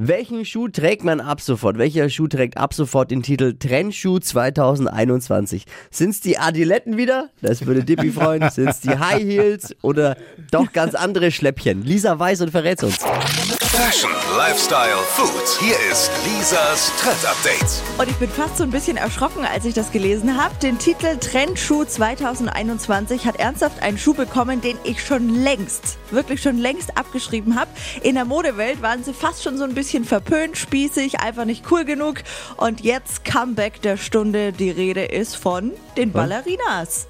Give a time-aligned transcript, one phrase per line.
[0.00, 1.76] Welchen Schuh trägt man ab sofort?
[1.76, 5.64] Welcher Schuh trägt ab sofort den Titel Trendschuh 2021?
[5.90, 7.30] Sind es die Adiletten wieder?
[7.42, 8.48] Das würde Dippy freuen.
[8.52, 10.16] Sind es die High Heels oder
[10.52, 11.82] doch ganz andere Schläppchen?
[11.82, 12.98] Lisa weiß und verrät uns.
[13.78, 15.58] Fashion, Lifestyle, Food.
[15.60, 17.82] Hier ist Lisas Trend Update.
[17.98, 20.54] Und ich bin fast so ein bisschen erschrocken, als ich das gelesen habe.
[20.62, 26.58] Den Titel Trendschuh 2021 hat ernsthaft einen Schuh bekommen, den ich schon längst, wirklich schon
[26.58, 27.70] längst abgeschrieben habe.
[28.02, 31.84] In der Modewelt waren sie fast schon so ein bisschen verpönt, spießig, einfach nicht cool
[31.84, 32.18] genug.
[32.56, 34.52] Und jetzt Comeback der Stunde.
[34.52, 37.06] Die Rede ist von den Ballerinas.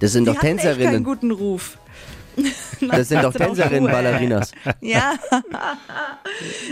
[0.00, 1.04] Das sind Die doch hatten echt keinen Tänzerinnen.
[1.04, 1.78] guten Ruf.
[2.80, 3.90] Das sind doch Tänzerinnen.
[3.90, 4.52] Ballerinas.
[4.80, 5.14] Ja.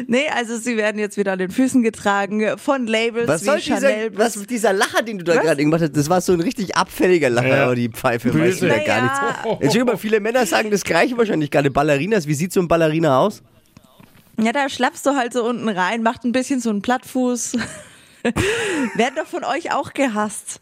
[0.07, 3.59] nee, also sie werden jetzt wieder an den Füßen getragen von Labels Was wie soll
[3.61, 4.17] dieser, Chanel.
[4.17, 7.31] was, dieser Lacher, den du da gerade gemacht hast, das war so ein richtig abfälliger
[7.31, 7.65] Lacher, Ja.
[7.65, 9.19] aber die Pfeife weiß wieder gar nichts.
[9.45, 11.71] Entschuldigung, aber viele Männer sagen das gleiche wahrscheinlich gerade.
[11.71, 13.43] Ballerinas, wie sieht so ein Ballerina aus?
[14.41, 17.57] Ja, da schlappst du halt so unten rein, macht ein bisschen so einen Plattfuß.
[18.95, 20.61] Werden doch von euch auch gehasst.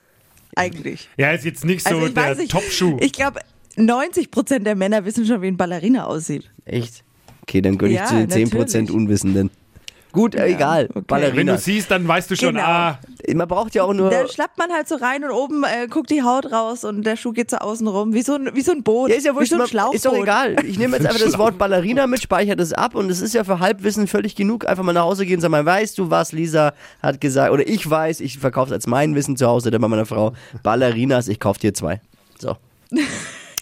[0.56, 1.08] Eigentlich.
[1.16, 2.48] Ja, ist jetzt nicht so Also ich der.
[2.48, 2.98] Top-Schuh.
[3.00, 3.40] Ich glaube,
[3.76, 6.50] 90 Prozent der Männer wissen schon, wie ein Ballerina aussieht.
[6.64, 7.02] Echt?
[7.42, 8.90] Okay, dann gehöre ich Ja, zu den 10% natürlich.
[8.90, 9.50] Unwissenden.
[10.14, 10.88] Gut, äh, egal.
[10.94, 11.32] okay.
[11.34, 12.64] Wenn du siehst, dann weißt du schon, Genau.
[12.64, 12.98] ah,
[13.34, 14.10] Man braucht ja auch nur...
[14.10, 17.16] Da schlappt man halt so rein und oben äh, guckt die Haut raus und der
[17.16, 19.10] Schuh geht so außen rum, wie so ein, wie so ein Boot.
[19.10, 19.94] Ja, ist ja wie wurscht, so ein Schlauchboot.
[19.96, 20.56] ist doch egal.
[20.64, 23.44] Ich nehme jetzt einfach das Wort Ballerina mit, speichere das ab und es ist ja
[23.44, 24.66] für Halbwissen völlig genug.
[24.66, 27.88] Einfach mal nach Hause gehen und sagen, weißt du was, Lisa hat gesagt, oder ich
[27.88, 31.40] weiß, ich verkaufe es als mein Wissen zu Hause, dann bei meiner Frau, Ballerinas, ich
[31.40, 32.00] kaufe dir zwei.
[32.38, 32.56] So.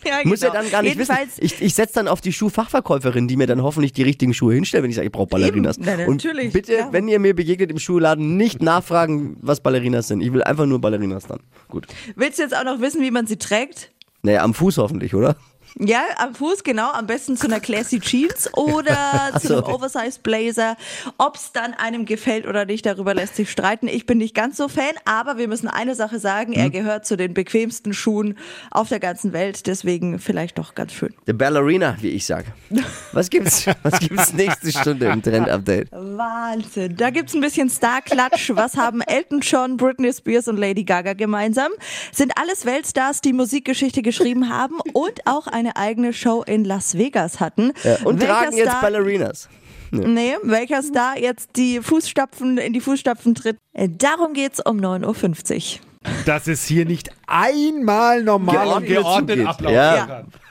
[0.06, 0.62] Ja, Muss ja genau.
[0.62, 1.12] dann gar nicht wissen.
[1.12, 4.54] Jedenfalls, Ich, ich setze dann auf die Schuhfachverkäuferin, die mir dann hoffentlich die richtigen Schuhe
[4.54, 5.78] hinstellt, wenn ich sage, ich brauche Ballerinas.
[5.78, 6.06] Eben.
[6.08, 6.92] Und natürlich, bitte, klar.
[6.92, 10.20] wenn ihr mir begegnet im Schuhladen, nicht nachfragen, was Ballerinas sind.
[10.20, 11.40] Ich will einfach nur Ballerinas dann.
[11.68, 11.86] Gut.
[12.16, 13.90] Willst du jetzt auch noch wissen, wie man sie trägt?
[14.22, 15.36] Naja, am Fuß hoffentlich, oder?
[15.78, 16.90] Ja, am Fuß, genau.
[16.92, 19.74] Am besten zu einer Classy Jeans oder zu einem.
[19.74, 20.76] Oversized Blazer.
[21.18, 23.88] Ob's dann einem gefällt oder nicht, darüber lässt sich streiten.
[23.88, 26.52] Ich bin nicht ganz so Fan, aber wir müssen eine Sache sagen.
[26.52, 26.60] Hm?
[26.60, 28.36] Er gehört zu den bequemsten Schuhen
[28.70, 29.66] auf der ganzen Welt.
[29.66, 31.14] Deswegen vielleicht doch ganz schön.
[31.26, 32.46] The Ballerina, wie ich sage.
[33.12, 33.66] Was gibt's?
[33.82, 35.90] Was gibt's nächste Stunde im Trend-Update?
[35.92, 36.96] Wahnsinn.
[36.96, 38.50] Da gibt's ein bisschen Star-Klatsch.
[38.54, 41.72] Was haben Elton John, Britney Spears und Lady Gaga gemeinsam?
[42.12, 47.40] Sind alles Weltstars, die Musikgeschichte geschrieben haben und auch eine eigene Show in Las Vegas
[47.40, 47.72] hatten.
[47.84, 49.48] Ja, und Welcher tragen jetzt Star- Ballerinas.
[49.94, 53.58] Nee, welcher Star jetzt die Fußstapfen in die Fußstapfen tritt.
[53.74, 55.80] Äh, Darum geht's um 9.50 Uhr.
[56.26, 60.06] dass es hier nicht einmal normal und Geordnet geordnet ablaufen Ja.
[60.06, 60.26] kann.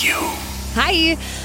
[0.00, 0.16] You.
[0.76, 1.16] Hi!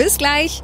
[0.00, 0.62] Bis gleich.